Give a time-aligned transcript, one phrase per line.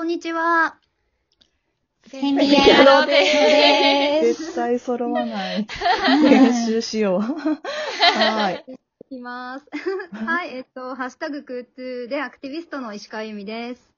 [0.00, 0.78] こんにちは。
[2.06, 5.66] セミヤロで絶対揃わない。
[6.24, 7.20] 練習しよう。
[7.20, 8.64] はい。
[9.10, 9.66] いきます。
[10.10, 13.92] はい、えっと、ハッシュタグクーツーでアクティビストの石川由美です。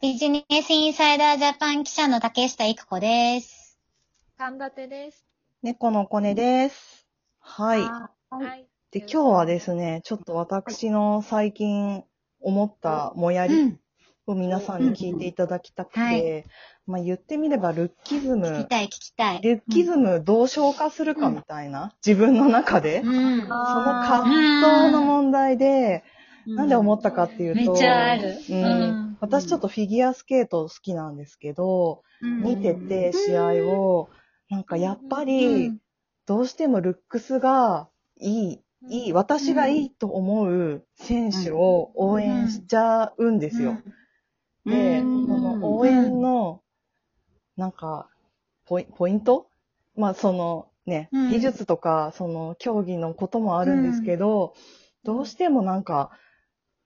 [0.00, 3.78] ビジネスインサイダージャパン記者の竹下育子です。
[4.38, 5.26] 神立てです。
[5.62, 7.06] 猫のコネです。
[7.40, 7.82] はい。
[7.82, 8.66] ははい。
[8.90, 12.04] で、今日はですね、ちょっと私の最近
[12.40, 13.80] 思ったもやりうん。
[14.26, 16.44] を皆さんに聞いていただきたくて、はい
[16.86, 19.42] まあ言ってみればルッキズム、聞きたい、聞きたい。
[19.42, 23.40] ルッキズムどう消化するかみたいな、自分の中で、うん。
[23.48, 26.04] その葛藤の問題で、
[26.46, 28.38] なんで思ったかっていうと、めっちゃある。
[28.50, 28.60] うん。
[28.60, 29.16] うん。
[29.20, 34.08] 私ちょっとフィギュアスケート好きなんですけど、見てて試合を、
[34.48, 35.78] なんかやっぱうりん、
[36.26, 37.88] どうしてもルックスが
[38.20, 43.72] いい、いい、私がいいと思う選手を応援しちゃうんですよ。
[43.72, 43.96] で、そうん
[44.66, 46.60] の応援の、
[47.56, 48.08] なんか、
[48.66, 49.46] ポイポイント？
[49.96, 51.30] まあそのね、うん。
[51.30, 54.54] 技術とか、その競技のこともあるんですけど、
[55.04, 56.10] どうしてもなんか、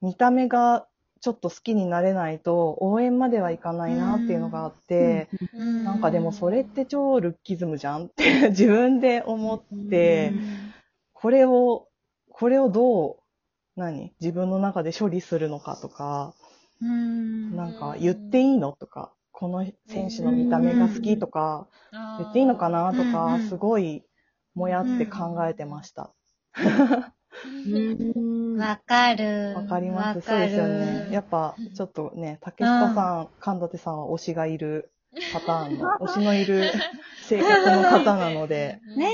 [0.00, 0.86] 見た目が
[1.20, 5.84] ちょっと好きになれないと、応援まではいかないなっていうのがあって、うん。
[5.84, 10.32] なんかでもそれって超ルッキズムじゃんって自分で思って、
[11.12, 11.88] これを、
[12.30, 13.16] これをどう、
[13.76, 14.12] 何？
[14.20, 16.34] 自分の中で処理するのかとか、
[16.80, 17.56] うん。
[17.56, 21.68] なんか言っていいのとか、この選手の見た目が好きとか、
[22.18, 23.40] 言っていいのかなとか、ん。
[23.40, 24.04] すごい
[24.54, 26.12] もやって考えてました。
[28.58, 29.54] わかる。
[29.54, 30.20] わかります。
[30.22, 31.08] そうですよね。
[31.12, 34.90] やっぱ、ちょっとね、竹下さん、神立さんは推しがいる
[35.32, 36.72] パターンの、推しのいる
[37.22, 39.10] 性格の方なので、 ね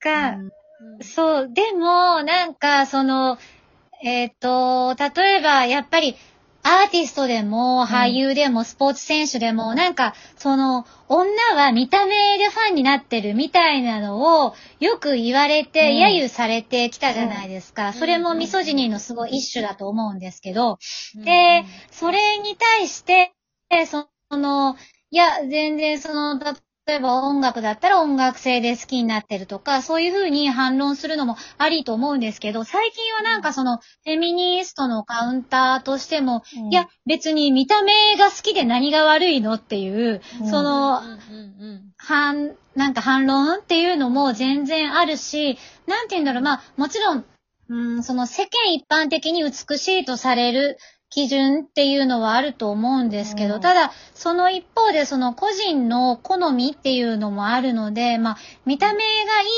[0.00, 0.52] か、うん。
[1.02, 3.38] そう、でも、なんか、その、
[4.02, 6.16] えっ、と、例えば、やっぱり、
[6.62, 15.96] アーティストでも、俳優でも、スポーツ選手でも、なんか、その、女は見た目でファンになってるみたいなのを、よく言われて、うん。
[15.96, 17.92] 揶揄されてきたじゃないですか。
[17.94, 20.78] それもミソジニーのすごい一種だと思うんですけど、
[21.14, 23.32] で、それに対して、
[23.86, 24.76] その、
[25.10, 26.54] いや、全然その、例
[26.94, 40.48] えば音楽だったら音楽性で好きになってるとか、そういうふうに反論するのもありと思うんですけど、最近はなんかその、フェミニストのカウンターとしても、いや、別に見た目が好きで何が悪いのっていう、うん。
[40.48, 41.14] その、うんう
[41.74, 41.92] ん。
[41.96, 47.24] 反、なんか反論っていうのも全然あるし、なんて言うんだろう、まあ、もちろん、
[47.68, 50.76] うん、その世間一般的に美しいとされる
[51.10, 53.60] 基準っていうのはあると思うんですけど、うん。
[53.60, 59.02] ただ、その一方でその個人の好みっていうのもあるので、まあ、見た目が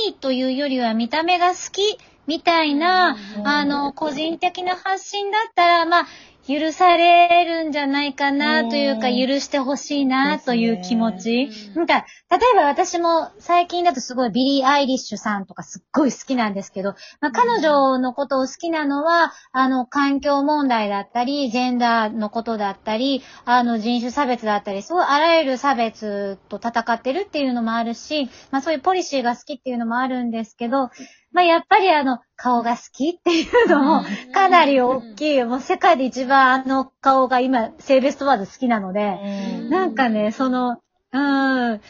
[0.07, 3.47] いいというよりは見た目が好きみたいな、うん。
[3.47, 6.07] あの、個人的な発信だったら、まあ、
[6.47, 9.29] 許されるんじゃないかなというか、うん。
[9.29, 11.51] 許してほしいなという気持ち。
[11.69, 11.75] うん。
[11.75, 30.91] なんか、例えば私も最近だとすごいビリー・アイリッシュさんとかすっごい好きなんですけど、まあ、彼女のことを好きなのは、あの、環境問題だったり、ジェンダーのことだったり、あの、人種差別だったり、すごいあらゆる差別と戦ってるっていうのもあるし、まあそういうポリシーが好きっていうのもあるんですけど、
[31.33, 34.05] まあやっぱりあの、顔が好きっていうのも、
[34.35, 35.45] かなり大きい。
[35.45, 39.71] もう世界で一番あの顔が今、セーベストワーズ好きなので、うん。
[39.71, 40.81] なんかね、その、
[41.13, 41.81] うん、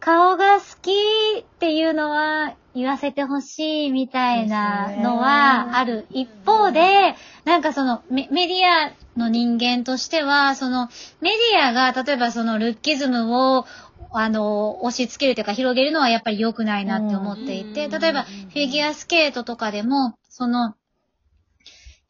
[0.00, 0.90] 顔が好き
[1.40, 7.14] っていうのは言わせてほしいみたいなのはある一方で、
[7.44, 10.88] なんかそのメメディアの人間としては、その
[11.20, 13.66] メディアが例えばそのルッキズムを
[14.14, 20.74] あの、押し付けるというか広げるのはやっぱり良くないなって思っていて、うん例えばフィギュアスケートとかでも、その、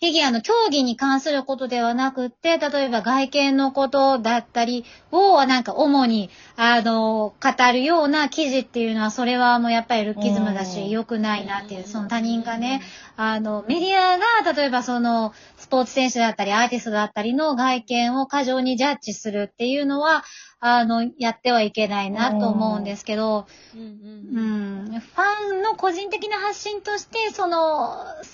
[0.02, 10.66] フィギュアの競技に関することではなくって、例えば外見のことだったりを、なんか主に、あの、語るような記事っていうのは、それはもうやっぱりルッキズムだうん。
[10.66, 12.82] し、良くないなっていう、その他人がね、
[13.16, 20.24] あの、メディアが、例えばその、スポーツ選手だったり、アーティストだったりの外見を過剰にジャッジするっていうのは、
[20.58, 25.00] あの、やってはいけないなと思うんですけど、うん。
[25.00, 28.31] ファンの個人的な発信として、その、す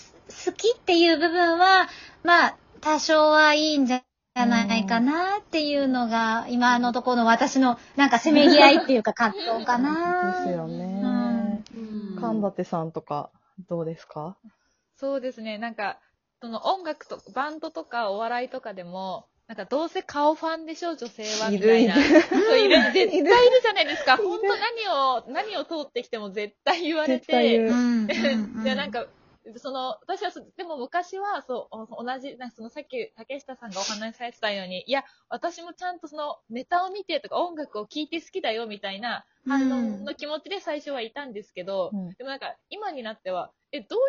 [0.48, 1.88] 好きっていう部分は、
[2.22, 4.02] まあ、多少はいいんじゃ
[4.46, 10.44] ないかなっていうのが、今のところの私の、なんかせめぎ合いっていうか葛藤かな。
[10.46, 11.62] ですよね。
[11.76, 12.16] うん。
[12.18, 13.30] 神立さんとか、
[13.68, 14.36] どうですか？
[14.96, 15.98] そうですね、なんか、
[16.40, 21.94] その音楽と、バンドとかお笑いとかでも、なんかどうせ顔ファンでしょ、女性は、みたいな。
[21.96, 23.26] いるいそういる、絶対いる
[23.62, 24.16] じゃないですか。
[24.16, 28.62] 本当何を、何を通ってきても絶対言われ絶対言てう、うん。
[28.62, 29.06] で、 なんか、
[29.56, 44.06] その、私はそ、でも昔は、そう、お同じ、なんかそのさっき竹下さんがお話しされてたように、いや、私もちゃんとその、ネタを見てとか音楽を聴いて好きだよみたいな反応の気持ちで最初はいたんですけど、うんでもなんか、今になっては、え、どういう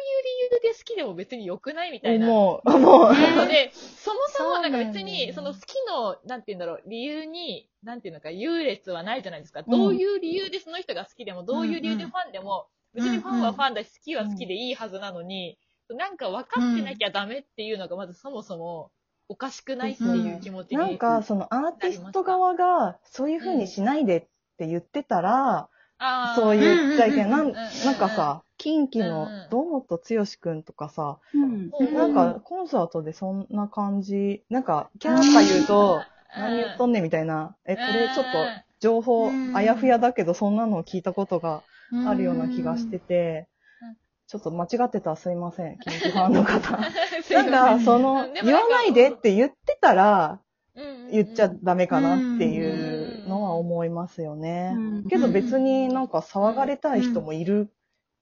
[0.51, 2.29] 理由で好きでも別に良くないみたいな。
[2.29, 3.13] 思う、思う。
[3.47, 9.59] で、そもそもなんか別に、ねその好きの、なんて言うんだろう、理由に、なんていうのか、優劣はないじゃないですか。
[9.59, 15.57] うんどういう理由でその人が好きでも、どういう理由でファンでも、別にファンはファンだし、好きは好きでいいはずなのに、
[15.89, 18.91] なんか分かってなきゃダメっていうのが、まずそもそも
[19.27, 20.77] おかしくないっていう気持ちに。
[20.77, 24.21] なんか、そのアーティスト側が、そういう風にしないでっ
[24.57, 25.69] て言ってたら、
[25.99, 26.41] あー。
[26.41, 27.29] そう言っちゃいけない。
[27.29, 27.55] なんうんうん。
[27.55, 29.33] なんかさ、近畿のうん。
[29.33, 31.93] うん堂本剛くんとかさ、うんうん。
[31.93, 36.01] なんかコンサートでそんな感じ、なんか、キャーとか言うと、
[36.35, 38.31] 何言っとんねんみたいな、え、これちょっと
[38.79, 43.47] 情報うんあやふやだけど、そんなのを聞いたことがあるような気がしてて
[43.81, 43.95] うん、
[44.27, 46.79] ちょっと間違ってたらすいません、近畿ファンの方。
[47.23, 50.39] すいませなんか、その、言わないでって言ってたら、
[51.11, 54.75] 言っちゃダメかなっていうのは思いますよね。
[55.09, 57.69] けど別になんか騒がれたい人もいる、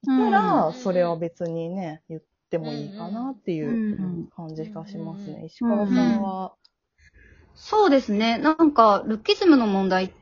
[0.03, 0.73] いたうら、ん。
[0.73, 4.29] それは別にね、言ってもいいかなっていううん。
[4.35, 5.33] 感じがしますうん。
[5.33, 5.45] ね。
[5.45, 6.53] 石川さんは、
[7.55, 8.37] そうですね。
[8.37, 10.16] なんか、ルッキズムの問題って、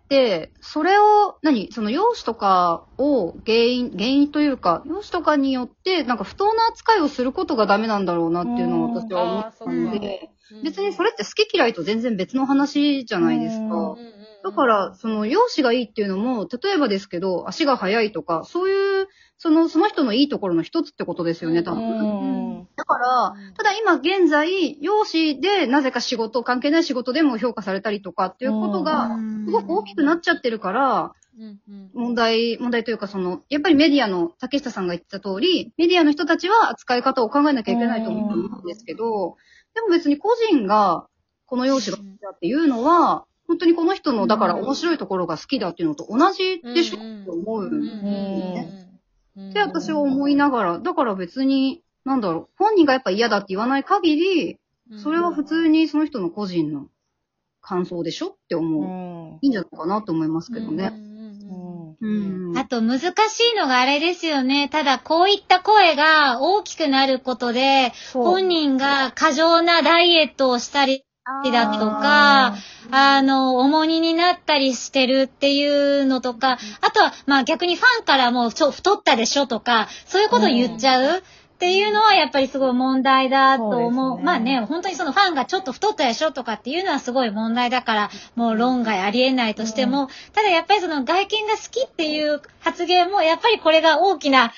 [0.62, 1.72] それを、何？
[1.72, 10.30] その容姿とかを原因、原因というか、容姿とかによって、なんか不当な扱いをすることがダメなんだろうなっていうのを私は思ったので、
[10.64, 13.96] 別にそれって好き嫌いと全然別の話じゃないですうんか
[14.44, 19.08] だから、その、容姿がいいっていうのも、例えばですけど、足が速いとか、そういう、
[19.40, 22.45] その、その人のいいところの一つってことですよね、多う分。
[22.76, 22.78] ん。
[22.78, 31.14] だから、ただ今現在、容姿でなぜか仕事、関係ない仕事でも評価されたりとかっていうことが、すごく大きくなっちゃってるから、
[31.94, 39.36] 問題、問題というかその、やっぱりメディアの、竹下さんが言ってた通り、メディアの人たちは扱い方を考えなきゃいけないと思うんですけど、
[39.74, 41.08] でも別に個人が、
[41.46, 48.88] この容姿が好きだっていうのは、本当にこの人の、だから面白いところが好きだっていうのと同じでしょって思うんですよね。
[49.50, 54.60] って私は思いながら、だから別に、なんだろう、本人がやっぱ嫌だって言わない限り、
[55.04, 56.86] それは普通にその人の個人の
[57.62, 58.28] 感想でしょ？
[58.28, 58.84] ってう思う。
[58.86, 59.40] ん。
[59.42, 60.92] いいんじゃないかなと思いますけどね。
[60.94, 62.58] うんうん。
[62.58, 63.04] あと難し
[63.54, 64.70] いのがあれですよね。
[64.70, 71.04] ただこういった声が大きくなることで、本人が過剰なダイエットをしたり
[71.52, 72.56] だとか、
[72.92, 75.66] あの、重荷になったりしてるってい
[76.02, 81.24] うのとか、あとは、まあ逆にファンからも、ちょ、太ったでしょとか、そういうことを言っちゃう？
[81.56, 84.10] っていうのはやっぱりすごい問題だと思う。
[84.12, 84.24] そうね。
[84.24, 94.52] まあね、本当にそのファンがちょっと太ったでしょとかっていうのはすごい問題だから、もう論外ありえないとしても、ただやっぱりその外見が好きっていう発言も、やっぱりこれが大きな、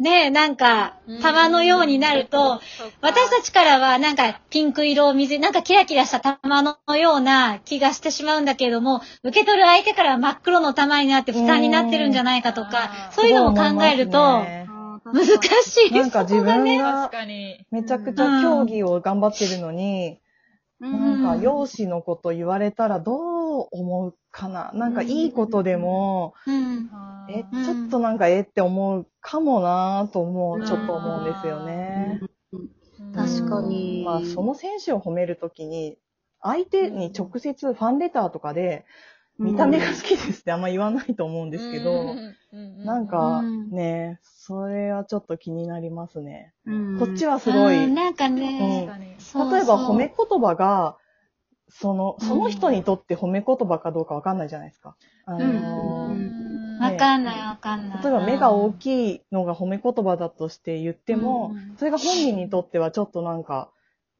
[0.00, 2.60] ね、なんか、玉のようになると、
[3.02, 14.42] 私たちからはなんかピンク色を水、なんかキラキラした玉のような気がしてしまうんだけれども、受け取る相手からは真っ黒の玉になって負担になってるんじゃないかとか、そういうのも考えると、
[15.12, 15.26] 難
[15.62, 15.92] しい。
[15.92, 17.64] なんか自分確がかに。
[17.70, 20.20] めちゃくちゃ競技を頑張ってるのに、
[20.80, 24.70] なんか容姿のこと言われたらどう思うかな。
[24.74, 26.90] なんかいいことでも、うん。
[27.28, 32.20] え、ちょっとなんかえって思うかもなと思う、ちょっと思うんですよね。
[33.14, 34.02] 確かに。
[34.04, 35.96] まあその選手を褒めるときに、
[36.42, 38.84] 相手に直接ファンレターとかで、
[39.40, 42.14] 見た目が好きですってあんま言わないと思うんですけど、
[42.84, 43.70] なんかうん。
[43.70, 46.52] ね、それはちょっと気になりますね。
[46.66, 48.36] うん、こっちはすごい、うんなんかうん。
[48.36, 50.96] ね、例えば褒め言葉が、
[51.68, 54.96] その、その人にとって褒め言葉かどうかわかんないじゃないですか。
[55.24, 56.82] あのーうん。
[56.82, 58.02] わかんないわかんない。
[58.02, 61.76] 例えば目が大きいのが褒め言葉だとして言っても、うん。
[61.76, 63.70] それが本人にとってはちょっとなんか、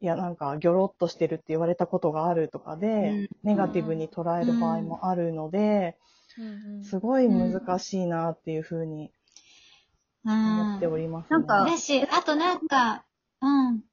[0.02, 3.28] いやなんかギョロッとしてるって言われたことがあるとかで、うん。
[3.44, 5.98] ネガティブに捉える場合もあるので、
[6.82, 9.12] すごい難しいなっていうふうに
[10.24, 11.28] 思っております、ね。
[11.30, 11.46] なん。
[11.46, 13.04] かだし、あとなんか、
[13.42, 13.84] うん。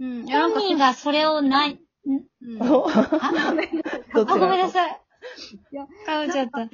[0.00, 0.26] うん。
[0.26, 1.78] 本人がそれをない、ん。
[2.42, 2.62] うん。
[2.62, 3.32] おあ
[4.14, 5.00] ごめんながさい。
[6.04, 6.68] かぶっちゃった。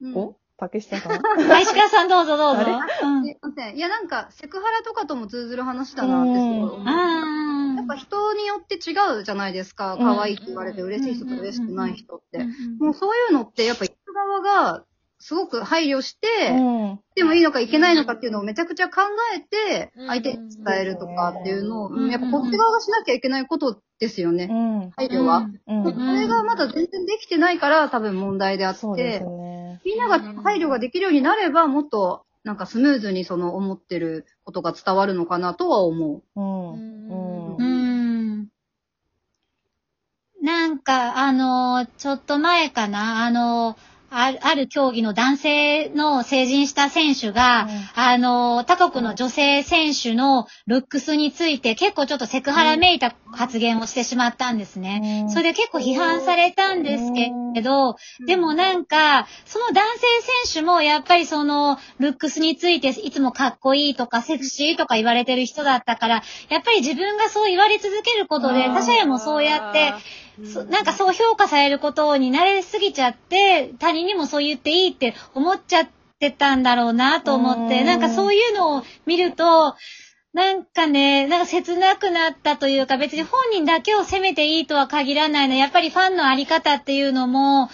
[0.00, 0.16] うん。
[0.16, 0.36] お？
[0.60, 2.64] 竹下さんあ石川さんどうぞどうぞ。
[2.64, 2.72] すい
[3.40, 3.76] ません。
[3.76, 6.32] いや、なんか、セクハラとかとも通ずる話だなって
[7.88, 9.94] ぱ人によって違うじゃないですか。
[9.94, 12.38] うん可愛いって言われて嬉しい人と嬉しくない人って。
[12.38, 12.46] ー
[12.78, 14.84] もうそういうのって、やっぱ言う側が、
[15.20, 16.60] すごく配慮して、う
[16.94, 17.00] ん。
[17.16, 19.00] でもいいのかいけないのかっていうのをめちゃくちゃ考
[19.36, 24.48] えてうん、相手に伝えるとかっていうのを、やっぱこっち側がしなきゃいけないことですよね。
[24.48, 24.54] う
[24.86, 24.90] ん。
[24.90, 25.48] 配慮は。
[25.66, 25.84] うん。
[25.84, 29.24] それがまだ全然できてないから多分問題であって。
[29.84, 36.72] みんなが配慮ができるようになれば、もっとなんかスムーズにその思ってることが伝わるのかなとは思うん。
[36.72, 38.48] うんうーん。
[40.40, 43.76] なんか、あの、ちょっと前かな、あの、
[44.10, 55.24] あるある競技の男性の成人した選手が、あの、他国の女性選手のルックスについて結構ちょっとセクハラめいた発言をしてしまったんですね。
[55.24, 55.30] うん。
[55.30, 60.06] それで結構批判されたんですけど、でもなんか、その男性
[60.46, 69.92] 選手もやっぱりその、ルックスについていつもかっこいいとかセクシーとか言われてる人だったから、やっぱり自分がそう言われ続けることで、他者へもそうやって、
[70.46, 79.74] そなんかそう評価されることに慣れすぎちゃって、他人にもそう言っていいって思っちゃってたんだろうなと思って、うんなんかそういうのを見ると、
[80.34, 85.54] なんかね、なんか切なくなったというか、別に本人だけを責めていいとは限らないの。
[85.54, 87.70] やっぱりファンのあり方っていうのも、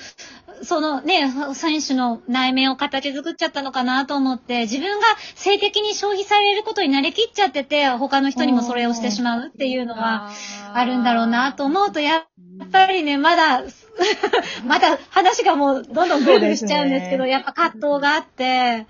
[0.62, 10.30] そのね、選手の内面を形作っちゃったのかなと思って、自分が性的に消費されることに慣れきっちゃってて、他の人にもそれをしてしまうっていうのは
[10.72, 13.62] あるんだろうなと思うと、やっぱりね、まだ、
[14.66, 18.86] まだ話がもうどんどんグーグルしちゃうんですけど、ねやっぱ葛藤があって、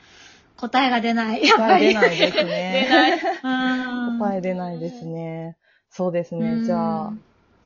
[0.56, 1.46] 答えが出ない。
[1.46, 1.94] やっぱり。
[1.94, 2.88] 答え出ないです出ね。
[2.90, 3.12] ない。
[3.12, 5.56] うん答え出ないですね。
[5.90, 6.56] そうですうね。
[6.56, 7.12] んじゃあ、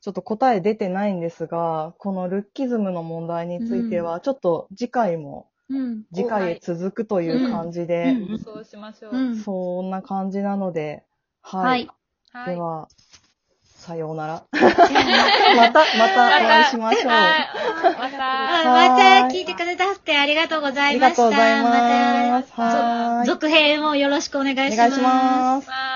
[0.09, 6.05] ちょっと答え出てないんですが、このルッキズムの問題については、ちょっと次回も、うん。
[6.15, 9.15] 次回へ続くという感じで、うんうんそうしましょう。
[9.15, 9.37] うん。
[9.37, 11.05] そんな感じなので、
[11.43, 11.83] ははい。
[11.83, 11.91] い。
[12.33, 12.55] はい。
[12.55, 12.89] では、
[13.77, 14.45] さようなら。
[14.53, 17.13] また、またお会いしましょう。
[17.13, 17.39] はい。
[17.99, 18.89] まあた。
[18.89, 21.23] また聞いてくださってありがとうござありがいました。
[21.23, 23.27] とうございます。
[23.27, 24.75] 続編もよろしくお願いします。
[24.75, 25.01] お願いし。
[25.03, 25.88] ます。